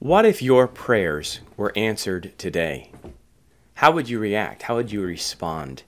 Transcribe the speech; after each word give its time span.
What 0.00 0.24
if 0.24 0.40
your 0.40 0.68
prayers 0.68 1.40
were 1.56 1.72
answered 1.74 2.32
today? 2.38 2.92
How 3.74 3.90
would 3.90 4.08
you 4.08 4.20
react? 4.20 4.62
How 4.62 4.76
would 4.76 4.92
you 4.92 5.02
respond? 5.02 5.82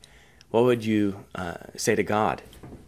What 0.50 0.64
would 0.64 0.84
you 0.84 1.26
uh, 1.33 1.54
say 1.76 1.94
to 1.94 2.02
God 2.02 2.42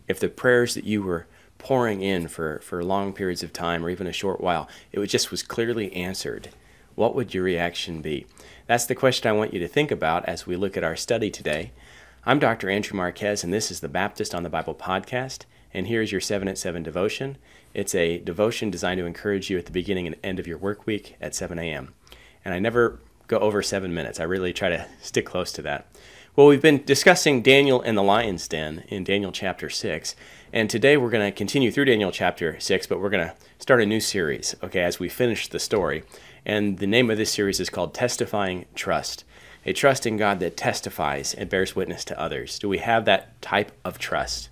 if 0.08 0.18
the 0.18 0.28
prayers 0.28 0.74
that 0.74 0.82
you 0.82 1.00
were 1.00 1.28
pouring 1.58 2.02
in 2.02 2.26
for, 2.26 2.58
for 2.64 2.82
long 2.82 3.12
periods 3.12 3.44
of 3.44 3.52
time 3.52 3.84
or 3.84 3.90
even 3.90 4.08
a 4.08 4.12
short 4.12 4.40
while, 4.40 4.68
it 4.90 4.98
was 4.98 5.12
just 5.12 5.30
was 5.30 5.44
clearly 5.44 5.92
answered? 5.92 6.48
What 6.96 7.14
would 7.14 7.32
your 7.32 7.44
reaction 7.44 8.02
be? 8.02 8.26
That's 8.66 8.86
the 8.86 8.96
question 8.96 9.28
I 9.28 9.32
want 9.32 9.54
you 9.54 9.60
to 9.60 9.68
think 9.68 9.92
about 9.92 10.24
as 10.24 10.48
we 10.48 10.56
look 10.56 10.76
at 10.76 10.82
our 10.82 10.96
study 10.96 11.30
today. 11.30 11.70
I'm 12.26 12.40
Dr. 12.40 12.68
Andrew 12.68 12.96
Marquez, 12.96 13.44
and 13.44 13.52
this 13.52 13.70
is 13.70 13.78
the 13.78 13.88
Baptist 13.88 14.34
on 14.34 14.42
the 14.42 14.50
Bible 14.50 14.74
podcast. 14.74 15.44
And 15.74 15.86
here's 15.86 16.12
your 16.12 16.20
7 16.20 16.48
at 16.48 16.58
7 16.58 16.82
devotion. 16.82 17.38
It's 17.74 17.94
a 17.94 18.18
devotion 18.18 18.70
designed 18.70 18.98
to 18.98 19.06
encourage 19.06 19.50
you 19.50 19.58
at 19.58 19.66
the 19.66 19.72
beginning 19.72 20.06
and 20.06 20.16
end 20.22 20.38
of 20.38 20.46
your 20.46 20.58
work 20.58 20.86
week 20.86 21.16
at 21.20 21.34
7 21.34 21.58
a.m. 21.58 21.94
And 22.44 22.54
I 22.54 22.58
never 22.58 23.00
go 23.28 23.38
over 23.38 23.62
seven 23.62 23.94
minutes. 23.94 24.20
I 24.20 24.24
really 24.24 24.52
try 24.52 24.68
to 24.68 24.86
stick 25.00 25.24
close 25.24 25.52
to 25.52 25.62
that. 25.62 25.86
Well, 26.36 26.46
we've 26.46 26.62
been 26.62 26.84
discussing 26.84 27.42
Daniel 27.42 27.80
and 27.80 27.96
the 27.96 28.02
lion's 28.02 28.48
den 28.48 28.84
in 28.88 29.04
Daniel 29.04 29.32
chapter 29.32 29.70
6. 29.70 30.16
And 30.52 30.68
today 30.68 30.96
we're 30.96 31.10
going 31.10 31.30
to 31.30 31.36
continue 31.36 31.70
through 31.70 31.86
Daniel 31.86 32.10
chapter 32.10 32.58
6, 32.58 32.86
but 32.86 33.00
we're 33.00 33.10
going 33.10 33.28
to 33.28 33.34
start 33.58 33.82
a 33.82 33.86
new 33.86 34.00
series, 34.00 34.54
okay, 34.62 34.82
as 34.82 34.98
we 34.98 35.08
finish 35.08 35.48
the 35.48 35.58
story. 35.58 36.04
And 36.44 36.78
the 36.78 36.86
name 36.86 37.10
of 37.10 37.18
this 37.18 37.32
series 37.32 37.60
is 37.60 37.70
called 37.70 37.94
Testifying 37.94 38.66
Trust. 38.74 39.24
A 39.64 39.72
trust 39.72 40.06
in 40.06 40.16
God 40.16 40.40
that 40.40 40.56
testifies 40.56 41.32
and 41.32 41.48
bears 41.48 41.76
witness 41.76 42.04
to 42.06 42.20
others. 42.20 42.58
Do 42.58 42.68
we 42.68 42.78
have 42.78 43.04
that 43.04 43.40
type 43.40 43.72
of 43.84 43.98
trust? 43.98 44.48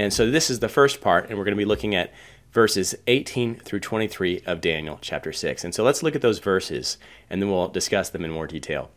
And 0.00 0.14
so 0.14 0.30
this 0.30 0.48
is 0.48 0.60
the 0.60 0.68
first 0.70 1.02
part, 1.02 1.28
and 1.28 1.36
we're 1.36 1.44
going 1.44 1.54
to 1.54 1.58
be 1.58 1.66
looking 1.66 1.94
at 1.94 2.10
verses 2.52 2.94
18 3.06 3.56
through 3.56 3.80
23 3.80 4.42
of 4.46 4.62
Daniel 4.62 4.98
chapter 5.02 5.30
6. 5.30 5.62
And 5.62 5.74
so 5.74 5.84
let's 5.84 6.02
look 6.02 6.16
at 6.16 6.22
those 6.22 6.38
verses 6.38 6.96
and 7.28 7.42
then 7.42 7.50
we'll 7.50 7.68
discuss 7.68 8.08
them 8.08 8.24
in 8.24 8.30
more 8.30 8.46
detail. 8.46 8.90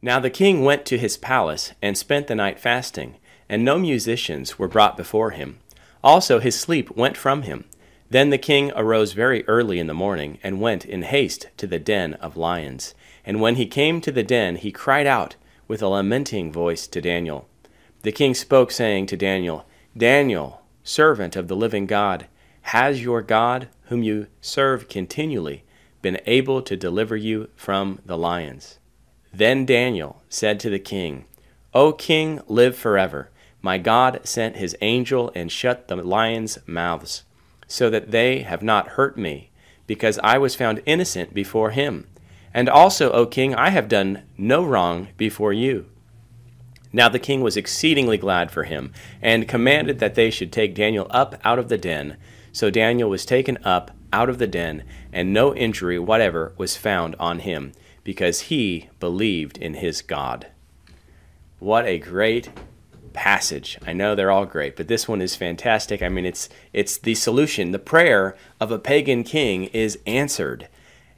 Now 0.00 0.18
the 0.18 0.30
king 0.30 0.64
went 0.64 0.86
to 0.86 0.96
his 0.96 1.18
palace 1.18 1.74
and 1.82 1.98
spent 1.98 2.28
the 2.28 2.34
night 2.34 2.58
fasting, 2.58 3.16
and 3.46 3.62
no 3.62 3.78
musicians 3.78 4.58
were 4.58 4.68
brought 4.68 4.96
before 4.96 5.32
him. 5.32 5.58
Also 6.02 6.38
his 6.38 6.58
sleep 6.58 6.96
went 6.96 7.18
from 7.18 7.42
him. 7.42 7.66
Then 8.08 8.30
the 8.30 8.38
king 8.38 8.72
arose 8.74 9.12
very 9.12 9.46
early 9.46 9.78
in 9.78 9.86
the 9.86 9.92
morning 9.92 10.38
and 10.42 10.62
went 10.62 10.86
in 10.86 11.02
haste 11.02 11.48
to 11.58 11.66
the 11.66 11.78
den 11.78 12.14
of 12.14 12.38
lions. 12.38 12.94
And 13.22 13.38
when 13.38 13.56
he 13.56 13.66
came 13.66 14.00
to 14.00 14.10
the 14.10 14.22
den, 14.22 14.56
he 14.56 14.72
cried 14.72 15.06
out 15.06 15.36
with 15.68 15.82
a 15.82 15.88
lamenting 15.88 16.50
voice 16.50 16.86
to 16.86 17.02
Daniel. 17.02 17.46
The 18.00 18.12
king 18.12 18.32
spoke, 18.32 18.70
saying 18.70 19.04
to 19.08 19.16
Daniel, 19.18 19.66
Daniel, 19.96 20.62
servant 20.84 21.34
of 21.34 21.48
the 21.48 21.56
living 21.56 21.86
God, 21.86 22.26
has 22.62 23.02
your 23.02 23.22
God, 23.22 23.68
whom 23.84 24.02
you 24.04 24.28
serve 24.40 24.88
continually, 24.88 25.64
been 26.00 26.20
able 26.26 26.62
to 26.62 26.76
deliver 26.76 27.16
you 27.16 27.48
from 27.56 27.98
the 28.06 28.16
lions? 28.16 28.78
Then 29.32 29.66
Daniel 29.66 30.22
said 30.28 30.60
to 30.60 30.70
the 30.70 30.78
king, 30.78 31.24
O 31.74 31.92
king, 31.92 32.40
live 32.46 32.76
forever. 32.76 33.30
My 33.62 33.78
God 33.78 34.20
sent 34.24 34.56
his 34.56 34.76
angel 34.80 35.32
and 35.34 35.50
shut 35.50 35.88
the 35.88 35.96
lions' 35.96 36.58
mouths, 36.66 37.24
so 37.66 37.90
that 37.90 38.10
they 38.10 38.40
have 38.40 38.62
not 38.62 38.88
hurt 38.88 39.18
me, 39.18 39.50
because 39.86 40.18
I 40.22 40.38
was 40.38 40.54
found 40.54 40.82
innocent 40.86 41.34
before 41.34 41.70
him. 41.70 42.06
And 42.54 42.68
also, 42.68 43.10
O 43.10 43.26
king, 43.26 43.54
I 43.54 43.70
have 43.70 43.88
done 43.88 44.22
no 44.38 44.64
wrong 44.64 45.08
before 45.16 45.52
you. 45.52 45.86
Now 46.92 47.08
the 47.08 47.18
king 47.18 47.40
was 47.40 47.56
exceedingly 47.56 48.18
glad 48.18 48.50
for 48.50 48.64
him, 48.64 48.92
and 49.22 49.48
commanded 49.48 49.98
that 50.00 50.14
they 50.14 50.30
should 50.30 50.52
take 50.52 50.74
Daniel 50.74 51.06
up 51.10 51.40
out 51.44 51.58
of 51.58 51.68
the 51.68 51.78
den. 51.78 52.16
So 52.52 52.70
Daniel 52.70 53.08
was 53.08 53.24
taken 53.24 53.58
up 53.64 53.92
out 54.12 54.28
of 54.28 54.38
the 54.38 54.46
den, 54.46 54.82
and 55.12 55.32
no 55.32 55.54
injury 55.54 55.98
whatever 55.98 56.52
was 56.56 56.76
found 56.76 57.14
on 57.20 57.40
him, 57.40 57.72
because 58.02 58.42
he 58.42 58.88
believed 58.98 59.56
in 59.58 59.74
his 59.74 60.02
God. 60.02 60.48
What 61.60 61.86
a 61.86 61.98
great 61.98 62.50
passage. 63.12 63.78
I 63.86 63.92
know 63.92 64.14
they're 64.14 64.30
all 64.30 64.46
great, 64.46 64.76
but 64.76 64.88
this 64.88 65.06
one 65.06 65.20
is 65.20 65.36
fantastic. 65.36 66.02
I 66.02 66.08
mean, 66.08 66.24
it's 66.24 66.48
it's 66.72 66.96
the 66.96 67.14
solution. 67.14 67.72
The 67.72 67.78
prayer 67.78 68.36
of 68.58 68.70
a 68.70 68.78
pagan 68.78 69.24
king 69.24 69.64
is 69.64 69.98
answered, 70.06 70.68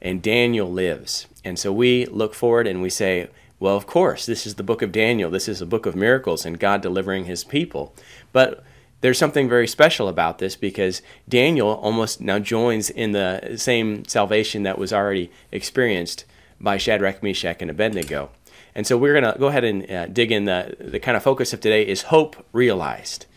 and 0.01 0.21
Daniel 0.21 0.69
lives. 0.69 1.27
And 1.45 1.57
so 1.57 1.71
we 1.71 2.05
look 2.05 2.33
forward 2.33 2.67
and 2.67 2.81
we 2.81 2.89
say, 2.89 3.29
well, 3.63 3.77
of 3.77 3.87
course, 3.87 4.25
this 4.25 4.45
is 4.45 4.55
the 4.55 4.61
book 4.61 4.81
of 4.81 4.91
Daniel. 4.91 5.31
This 5.31 5.47
is 5.47 5.61
a 5.61 5.65
book 5.65 5.85
of 5.85 5.95
miracles 5.95 6.45
and 6.45 6.59
God 6.59 6.81
delivering 6.81 7.23
his 7.23 7.45
people. 7.45 7.95
But 8.33 8.61
there's 8.99 9.17
something 9.17 9.47
very 9.47 9.69
special 9.69 10.09
about 10.09 10.39
this 10.39 10.57
because 10.57 11.01
Daniel 11.29 11.69
almost 11.69 12.19
now 12.19 12.39
joins 12.39 12.89
in 12.89 13.13
the 13.13 13.53
same 13.55 14.03
salvation 14.03 14.63
that 14.63 14.77
was 14.77 14.91
already 14.91 15.31
experienced 15.49 16.25
by 16.59 16.75
Shadrach, 16.75 17.23
Meshach, 17.23 17.61
and 17.61 17.71
Abednego. 17.71 18.31
And 18.75 18.85
so 18.85 18.97
we're 18.97 19.17
going 19.17 19.33
to 19.33 19.39
go 19.39 19.47
ahead 19.47 19.63
and 19.63 19.89
uh, 19.89 20.07
dig 20.07 20.33
in. 20.33 20.43
The, 20.43 20.75
the 20.77 20.99
kind 20.99 21.15
of 21.15 21.23
focus 21.23 21.53
of 21.53 21.61
today 21.61 21.87
is 21.87 22.01
hope 22.01 22.45
realized. 22.51 23.27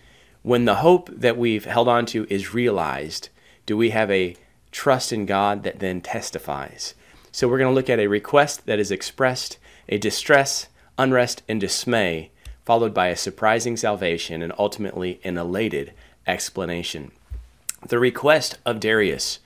When 0.42 0.64
the 0.64 0.76
hope 0.76 1.08
that 1.12 1.38
we've 1.38 1.66
held 1.66 1.86
on 1.86 2.04
to 2.06 2.26
is 2.28 2.52
realized, 2.52 3.28
do 3.64 3.76
we 3.76 3.90
have 3.90 4.10
a 4.10 4.34
trust 4.72 5.12
in 5.12 5.24
God 5.24 5.62
that 5.62 5.78
then 5.78 6.00
testifies? 6.00 6.94
So 7.30 7.46
we're 7.46 7.58
going 7.58 7.70
to 7.70 7.74
look 7.74 7.90
at 7.90 8.00
a 8.00 8.08
request 8.08 8.66
that 8.66 8.80
is 8.80 8.90
expressed, 8.90 9.58
a 9.88 9.98
distress, 9.98 10.68
unrest, 10.98 11.42
and 11.48 11.60
dismay 11.60 12.30
followed 12.66 12.92
by 12.92 13.06
a 13.08 13.16
surprising 13.16 13.76
salvation 13.76 14.42
and 14.42 14.52
ultimately 14.58 15.20
an 15.22 15.38
elated 15.38 15.92
explanation. 16.26 17.12
The 17.88 18.00
request 18.00 18.58
of 18.66 18.80
Darius 18.80 19.38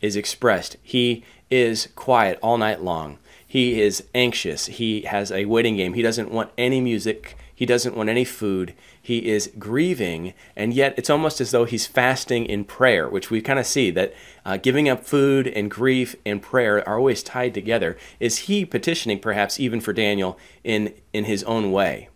is 0.00 0.16
expressed. 0.16 0.76
He 0.82 1.24
is 1.50 1.88
quiet 1.94 2.38
all 2.42 2.58
night 2.58 2.82
long. 2.82 3.18
He 3.46 3.80
is 3.80 4.02
anxious. 4.12 4.66
He 4.66 5.02
has 5.02 5.30
a 5.30 5.44
waiting 5.44 5.76
game. 5.76 5.94
He 5.94 6.02
doesn't 6.02 6.32
want 6.32 6.50
any 6.58 6.80
music. 6.80 7.36
He 7.56 7.64
doesn't 7.64 7.96
want 7.96 8.10
any 8.10 8.26
food. 8.26 8.74
He 9.00 9.26
is 9.30 9.50
grieving, 9.58 10.34
and 10.54 10.74
yet 10.74 10.94
it's 10.98 11.08
almost 11.08 11.40
as 11.40 11.52
though 11.52 11.64
he's 11.64 11.86
fasting 11.86 12.44
in 12.44 12.64
prayer, 12.64 13.08
which 13.08 13.30
we 13.30 13.40
kind 13.40 13.58
of 13.58 13.66
see 13.66 13.90
that 13.92 14.12
uh, 14.44 14.58
giving 14.58 14.90
up 14.90 15.04
food 15.06 15.48
and 15.48 15.70
grief 15.70 16.14
and 16.26 16.42
prayer 16.42 16.86
are 16.86 16.98
always 16.98 17.22
tied 17.22 17.54
together. 17.54 17.96
Is 18.20 18.40
he 18.40 18.66
petitioning 18.66 19.20
perhaps 19.20 19.58
even 19.58 19.80
for 19.80 19.94
Daniel 19.94 20.38
in, 20.64 20.92
in 21.14 21.24
his 21.24 21.42
own 21.44 21.72
way? 21.72 22.10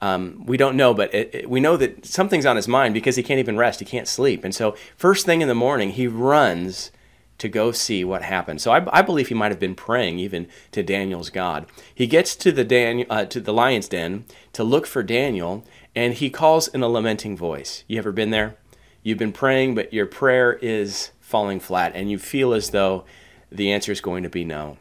Um, 0.00 0.44
we 0.46 0.56
don't 0.56 0.76
know, 0.76 0.94
but 0.94 1.12
it, 1.14 1.34
it, 1.34 1.50
we 1.50 1.60
know 1.60 1.76
that 1.76 2.06
something's 2.06 2.46
on 2.46 2.56
his 2.56 2.68
mind 2.68 2.94
because 2.94 3.16
he 3.16 3.22
can't 3.22 3.40
even 3.40 3.58
rest. 3.58 3.80
He 3.80 3.86
can't 3.86 4.08
sleep. 4.08 4.44
And 4.44 4.54
so, 4.54 4.76
first 4.96 5.26
thing 5.26 5.42
in 5.42 5.48
the 5.48 5.54
morning, 5.54 5.90
he 5.90 6.06
runs 6.06 6.90
to 7.38 7.48
go 7.48 7.72
see 7.72 8.04
what 8.04 8.22
happened. 8.22 8.60
So 8.60 8.72
I, 8.72 8.98
I 8.98 9.02
believe 9.02 9.28
he 9.28 9.34
might 9.34 9.52
have 9.52 9.60
been 9.60 9.74
praying 9.74 10.18
even 10.18 10.48
to 10.72 10.82
Daniel's 10.82 11.30
God. 11.30 11.66
He 11.94 12.06
gets 12.06 12.34
to 12.36 12.52
the 12.52 12.64
Dan, 12.64 13.04
uh, 13.10 13.26
to 13.26 13.40
the 13.40 13.52
lion's 13.52 13.88
den 13.88 14.24
to 14.52 14.64
look 14.64 14.86
for 14.86 15.02
Daniel, 15.02 15.64
and 15.94 16.14
he 16.14 16.30
calls 16.30 16.68
in 16.68 16.82
a 16.82 16.88
lamenting 16.88 17.36
voice. 17.36 17.84
You 17.86 17.98
ever 17.98 18.12
been 18.12 18.30
there? 18.30 18.56
You've 19.02 19.18
been 19.18 19.32
praying, 19.32 19.74
but 19.74 19.92
your 19.92 20.06
prayer 20.06 20.54
is 20.54 21.10
falling 21.20 21.60
flat, 21.60 21.92
and 21.94 22.10
you 22.10 22.18
feel 22.18 22.52
as 22.52 22.70
though 22.70 23.04
the 23.50 23.70
answer 23.72 23.92
is 23.92 24.00
going 24.00 24.22
to 24.22 24.28
be 24.28 24.44
no. 24.44 24.78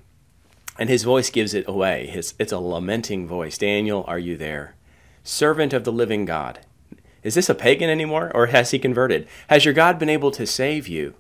And 0.77 0.89
his 0.89 1.03
voice 1.03 1.29
gives 1.29 1.53
it 1.53 1.67
away. 1.67 2.07
His, 2.07 2.33
it's 2.39 2.51
a 2.51 2.59
lamenting 2.59 3.27
voice. 3.27 3.57
Daniel, 3.57 4.03
are 4.07 4.19
you 4.19 4.35
there? 4.35 4.75
servant 5.25 5.73
of 5.73 5.83
the 5.83 5.91
living 5.91 6.23
God. 6.23 6.59
Is 7.23 7.33
this 7.33 7.49
a 7.49 7.55
pagan 7.55 7.89
anymore, 7.89 8.31
or 8.33 8.47
has 8.47 8.71
he 8.71 8.79
converted? 8.79 9.27
Has 9.49 9.65
your 9.65 9.73
God 9.73 9.97
been 9.97 10.09
able 10.09 10.31
to 10.31 10.45
save 10.45 10.87
you? 10.87 11.15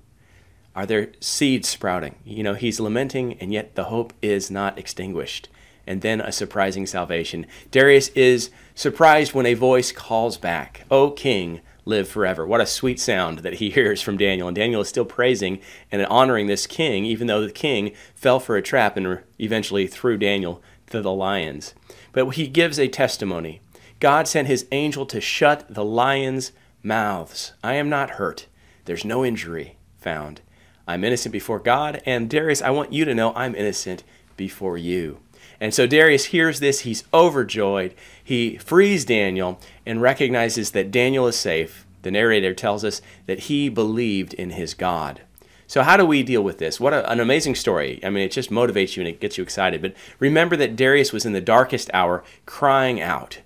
Are 0.75 0.85
there 0.85 1.11
seeds 1.21 1.69
sprouting? 1.69 2.15
You 2.25 2.43
know, 2.43 2.53
he's 2.53 2.81
lamenting, 2.81 3.33
and 3.39 3.53
yet 3.53 3.75
the 3.75 3.85
hope 3.85 4.13
is 4.21 4.51
not 4.51 4.77
extinguished. 4.77 5.47
And 5.87 6.01
then 6.01 6.19
a 6.19 6.31
surprising 6.31 6.85
salvation. 6.85 7.45
Darius 7.71 8.09
is 8.09 8.49
surprised 8.73 9.33
when 9.33 9.45
a 9.45 9.53
voice 9.53 9.91
calls 9.91 10.37
back, 10.37 10.83
O 10.91 11.11
king, 11.11 11.61
live 11.85 12.09
forever. 12.09 12.45
What 12.45 12.59
a 12.59 12.65
sweet 12.65 12.99
sound 12.99 13.39
that 13.39 13.55
he 13.55 13.69
hears 13.71 14.01
from 14.01 14.17
Daniel. 14.17 14.47
And 14.47 14.55
Daniel 14.55 14.81
is 14.81 14.89
still 14.89 15.05
praising 15.05 15.61
and 15.91 16.05
honoring 16.07 16.47
this 16.47 16.67
king, 16.67 17.05
even 17.05 17.27
though 17.27 17.45
the 17.45 17.51
king 17.51 17.93
fell 18.15 18.39
for 18.39 18.57
a 18.57 18.61
trap 18.61 18.97
and 18.97 19.19
eventually 19.39 19.87
threw 19.87 20.17
Daniel 20.17 20.61
to 20.89 21.01
the 21.01 21.11
lions. 21.11 21.73
But 22.11 22.31
he 22.31 22.47
gives 22.47 22.79
a 22.79 22.87
testimony. 22.87 23.61
God 23.99 24.27
sent 24.27 24.47
his 24.47 24.65
angel 24.71 25.05
to 25.05 25.21
shut 25.21 25.65
the 25.69 25.85
lions' 25.85 26.51
mouths. 26.83 27.53
I 27.63 27.75
am 27.75 27.89
not 27.89 28.11
hurt. 28.11 28.47
There's 28.85 29.05
no 29.05 29.23
injury 29.23 29.77
found. 29.97 30.41
I'm 30.87 31.03
innocent 31.03 31.33
before 31.33 31.59
God, 31.59 32.01
and 32.05 32.29
Darius, 32.29 32.61
I 32.61 32.69
want 32.69 32.93
you 32.93 33.05
to 33.05 33.15
know 33.15 33.33
I'm 33.35 33.55
innocent 33.55 34.03
before 34.37 34.77
you. 34.77 35.19
And 35.59 35.73
so 35.73 35.87
Darius 35.87 36.25
hears 36.25 36.59
this, 36.59 36.81
he's 36.81 37.05
overjoyed. 37.13 37.93
He 38.23 38.57
frees 38.57 39.05
Daniel 39.05 39.59
and 39.85 40.01
recognizes 40.01 40.71
that 40.71 40.91
Daniel 40.91 41.27
is 41.27 41.37
safe. 41.37 41.85
The 42.01 42.11
narrator 42.11 42.53
tells 42.53 42.83
us 42.83 43.01
that 43.25 43.39
he 43.39 43.69
believed 43.69 44.33
in 44.33 44.51
his 44.51 44.73
God. 44.73 45.21
So, 45.67 45.81
how 45.81 45.97
do 45.97 46.05
we 46.05 46.21
deal 46.21 46.43
with 46.43 46.59
this? 46.59 46.79
What 46.79 46.93
a, 46.93 47.09
an 47.09 47.19
amazing 47.19 47.55
story. 47.55 47.99
I 48.03 48.11
mean, 48.11 48.23
it 48.23 48.31
just 48.31 48.51
motivates 48.51 48.95
you 48.95 49.01
and 49.01 49.07
it 49.07 49.19
gets 49.19 49.37
you 49.37 49.43
excited. 49.43 49.81
But 49.81 49.95
remember 50.19 50.55
that 50.57 50.75
Darius 50.75 51.11
was 51.11 51.25
in 51.25 51.33
the 51.33 51.41
darkest 51.41 51.89
hour 51.93 52.23
crying 52.45 53.01
out. 53.01 53.39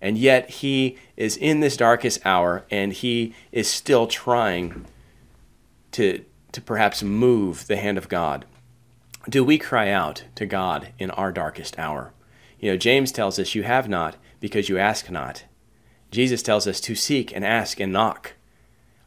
And 0.00 0.16
yet 0.16 0.48
he 0.48 0.96
is 1.16 1.36
in 1.36 1.60
this 1.60 1.76
darkest 1.76 2.24
hour 2.24 2.64
and 2.70 2.92
he 2.92 3.34
is 3.52 3.68
still 3.68 4.06
trying 4.06 4.86
to, 5.92 6.24
to 6.56 6.62
perhaps 6.62 7.02
move 7.02 7.66
the 7.66 7.76
hand 7.76 7.98
of 7.98 8.08
God. 8.08 8.46
do 9.28 9.44
we 9.44 9.58
cry 9.58 9.90
out 9.90 10.24
to 10.36 10.46
God 10.46 10.88
in 10.98 11.10
our 11.10 11.30
darkest 11.30 11.78
hour? 11.78 12.14
You 12.58 12.70
know, 12.70 12.78
James 12.78 13.12
tells 13.12 13.38
us, 13.38 13.54
You 13.54 13.62
have 13.64 13.90
not 13.90 14.16
because 14.40 14.70
you 14.70 14.78
ask 14.78 15.10
not. 15.10 15.44
Jesus 16.10 16.42
tells 16.42 16.66
us 16.66 16.80
to 16.80 16.94
seek 16.94 17.30
and 17.36 17.44
ask 17.44 17.78
and 17.78 17.92
knock. 17.92 18.32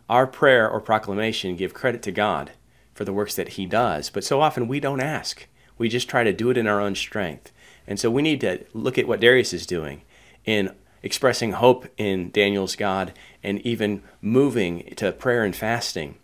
Our 0.08 0.28
prayer 0.28 0.70
or 0.70 0.80
proclamation 0.80 1.56
give 1.56 1.74
credit 1.74 2.04
to 2.04 2.12
God 2.12 2.52
for 2.94 3.04
the 3.04 3.14
works 3.14 3.34
that 3.34 3.50
He 3.50 3.66
does, 3.66 4.12
but 4.12 4.24
so 4.24 4.42
often 4.42 4.68
we 4.68 4.80
don't 4.80 5.02
ask. 5.02 5.48
We 5.80 5.90
just 5.90 6.08
try 6.08 6.24
to 6.24 6.32
do 6.32 6.52
it 6.52 6.58
in 6.58 6.68
our 6.68 6.80
own 6.80 6.94
strength. 6.94 7.52
And 7.88 8.00
so 8.00 8.12
we 8.12 8.22
need 8.22 8.42
to 8.42 8.64
look 8.76 9.00
at 9.00 9.08
what 9.08 9.22
Darius 9.22 9.54
is 9.54 9.66
doing 9.66 10.04
in 10.46 10.76
expressing 11.02 11.54
hope 11.54 11.88
in 11.98 12.30
Daniel's 12.30 12.76
God 12.76 13.12
and 13.42 13.60
even 13.66 14.04
moving 14.22 14.94
to 14.98 15.12
prayer 15.12 15.44
and 15.44 15.56
fasting, 15.56 16.20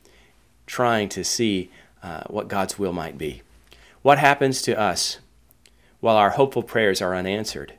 trying 0.66 1.10
to 1.10 1.24
see 1.24 1.70
uh, 2.02 2.24
what 2.28 2.48
God's 2.48 2.78
will 2.78 2.94
might 2.94 3.18
be. 3.18 3.42
What 4.02 4.20
happens 4.20 4.62
to 4.64 4.80
us 4.80 5.20
while 6.00 6.16
our 6.16 6.32
hopeful 6.32 6.64
prayers 6.64 7.02
are 7.02 7.16
unanswered? 7.16 7.74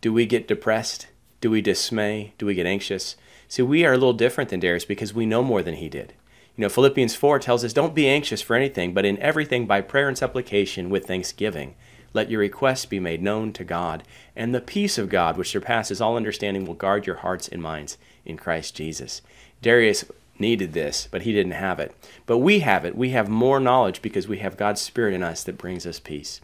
Do 0.00 0.12
we 0.12 0.26
get 0.26 0.46
depressed? 0.46 1.08
Do 1.40 1.50
we 1.50 1.60
dismay? 1.60 2.32
Do 2.38 2.46
we 2.46 2.54
get 2.54 2.66
anxious? 2.66 3.16
See, 3.48 3.62
we 3.62 3.84
are 3.84 3.92
a 3.92 3.96
little 3.96 4.12
different 4.12 4.50
than 4.50 4.60
Darius 4.60 4.84
because 4.84 5.14
we 5.14 5.26
know 5.26 5.42
more 5.42 5.62
than 5.62 5.74
he 5.74 5.88
did. 5.88 6.12
You 6.56 6.62
know, 6.62 6.68
Philippians 6.68 7.14
4 7.14 7.38
tells 7.38 7.64
us, 7.64 7.72
Don't 7.72 7.94
be 7.94 8.08
anxious 8.08 8.40
for 8.40 8.56
anything, 8.56 8.94
but 8.94 9.04
in 9.04 9.18
everything 9.18 9.66
by 9.66 9.80
prayer 9.80 10.08
and 10.08 10.16
supplication 10.16 10.88
with 10.88 11.06
thanksgiving. 11.06 11.74
Let 12.14 12.30
your 12.30 12.40
requests 12.40 12.86
be 12.86 12.98
made 12.98 13.22
known 13.22 13.52
to 13.52 13.64
God, 13.64 14.02
and 14.34 14.54
the 14.54 14.60
peace 14.60 14.96
of 14.96 15.10
God, 15.10 15.36
which 15.36 15.50
surpasses 15.50 16.00
all 16.00 16.16
understanding, 16.16 16.64
will 16.64 16.74
guard 16.74 17.06
your 17.06 17.16
hearts 17.16 17.46
and 17.46 17.60
minds 17.60 17.98
in 18.24 18.38
Christ 18.38 18.74
Jesus. 18.74 19.20
Darius 19.60 20.06
needed 20.40 20.72
this, 20.72 21.08
but 21.10 21.22
he 21.22 21.32
didn't 21.32 21.52
have 21.52 21.80
it. 21.80 21.94
But 22.26 22.38
we 22.38 22.60
have 22.60 22.84
it. 22.84 22.96
We 22.96 23.10
have 23.10 23.28
more 23.28 23.60
knowledge 23.60 24.02
because 24.02 24.28
we 24.28 24.38
have 24.38 24.56
God's 24.56 24.80
Spirit 24.80 25.14
in 25.14 25.22
us 25.22 25.42
that 25.44 25.58
brings 25.58 25.86
us 25.86 26.00
peace. 26.00 26.40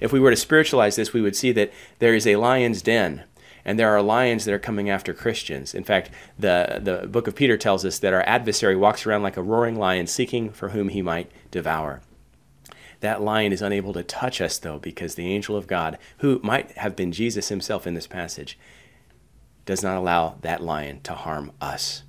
If 0.00 0.12
we 0.12 0.20
were 0.20 0.30
to 0.30 0.36
spiritualize 0.36 0.96
this, 0.96 1.12
we 1.12 1.20
would 1.20 1.36
see 1.36 1.52
that 1.52 1.72
there 1.98 2.14
is 2.14 2.26
a 2.26 2.36
lion's 2.36 2.82
den 2.82 3.24
and 3.64 3.78
there 3.78 3.90
are 3.90 4.02
lions 4.02 4.44
that 4.44 4.54
are 4.54 4.58
coming 4.58 4.88
after 4.88 5.12
Christians. 5.12 5.74
In 5.74 5.84
fact, 5.84 6.10
the, 6.38 6.80
the 6.82 7.06
book 7.06 7.26
of 7.26 7.34
Peter 7.34 7.56
tells 7.56 7.84
us 7.84 7.98
that 7.98 8.14
our 8.14 8.22
adversary 8.22 8.76
walks 8.76 9.06
around 9.06 9.22
like 9.22 9.36
a 9.36 9.42
roaring 9.42 9.78
lion 9.78 10.06
seeking 10.06 10.50
for 10.50 10.70
whom 10.70 10.88
he 10.88 11.02
might 11.02 11.30
devour. 11.50 12.00
That 13.00 13.22
lion 13.22 13.52
is 13.52 13.62
unable 13.62 13.92
to 13.94 14.02
touch 14.02 14.40
us, 14.40 14.58
though, 14.58 14.78
because 14.78 15.14
the 15.14 15.32
angel 15.32 15.56
of 15.56 15.66
God, 15.66 15.98
who 16.18 16.40
might 16.42 16.72
have 16.72 16.94
been 16.94 17.12
Jesus 17.12 17.48
himself 17.48 17.86
in 17.86 17.94
this 17.94 18.06
passage, 18.06 18.58
does 19.64 19.82
not 19.82 19.96
allow 19.96 20.36
that 20.42 20.62
lion 20.62 21.00
to 21.02 21.14
harm 21.14 21.52
us. 21.60 22.02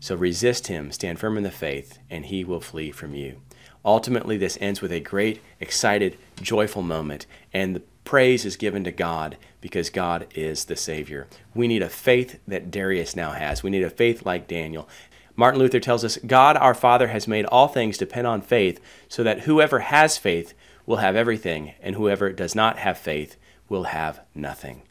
So 0.00 0.16
resist 0.16 0.66
him, 0.66 0.90
stand 0.90 1.18
firm 1.18 1.36
in 1.36 1.42
the 1.42 1.50
faith, 1.50 1.98
and 2.08 2.26
he 2.26 2.42
will 2.42 2.60
flee 2.60 2.90
from 2.90 3.14
you. 3.14 3.42
Ultimately, 3.84 4.36
this 4.36 4.58
ends 4.60 4.80
with 4.80 4.92
a 4.92 5.00
great, 5.00 5.40
excited, 5.60 6.16
joyful 6.40 6.82
moment, 6.82 7.26
and 7.52 7.76
the 7.76 7.82
praise 8.04 8.44
is 8.44 8.56
given 8.56 8.82
to 8.84 8.92
God 8.92 9.36
because 9.60 9.90
God 9.90 10.26
is 10.34 10.64
the 10.64 10.76
Savior. 10.76 11.28
We 11.54 11.68
need 11.68 11.82
a 11.82 11.88
faith 11.88 12.40
that 12.48 12.70
Darius 12.70 13.14
now 13.14 13.32
has. 13.32 13.62
We 13.62 13.70
need 13.70 13.82
a 13.82 13.90
faith 13.90 14.24
like 14.26 14.48
Daniel. 14.48 14.88
Martin 15.36 15.60
Luther 15.60 15.80
tells 15.80 16.04
us 16.04 16.18
God 16.26 16.56
our 16.56 16.74
Father 16.74 17.08
has 17.08 17.28
made 17.28 17.44
all 17.46 17.68
things 17.68 17.96
depend 17.96 18.26
on 18.26 18.40
faith, 18.42 18.80
so 19.08 19.22
that 19.22 19.40
whoever 19.40 19.80
has 19.80 20.18
faith 20.18 20.54
will 20.86 20.96
have 20.96 21.14
everything, 21.14 21.74
and 21.80 21.94
whoever 21.94 22.32
does 22.32 22.54
not 22.54 22.78
have 22.78 22.98
faith 22.98 23.36
will 23.68 23.84
have 23.84 24.20
nothing. 24.34 24.82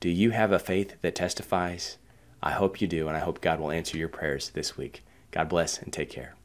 Do 0.00 0.08
you 0.08 0.30
have 0.30 0.52
a 0.52 0.58
faith 0.58 0.94
that 1.02 1.14
testifies? 1.14 1.98
I 2.42 2.52
hope 2.52 2.80
you 2.80 2.88
do, 2.88 3.08
and 3.08 3.16
I 3.16 3.20
hope 3.20 3.40
God 3.40 3.60
will 3.60 3.70
answer 3.70 3.98
your 3.98 4.08
prayers 4.08 4.50
this 4.50 4.76
week. 4.76 5.02
God 5.30 5.48
bless 5.48 5.78
and 5.78 5.92
take 5.92 6.10
care. 6.10 6.37